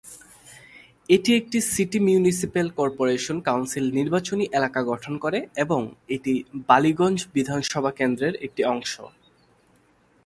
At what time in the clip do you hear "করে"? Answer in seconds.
5.17-5.39